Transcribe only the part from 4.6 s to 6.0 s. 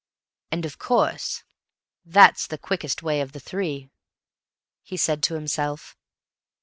he said to himself.